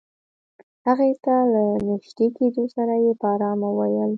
[0.85, 4.09] هغې ته له نژدې کېدو سره يې په آرامه وويل.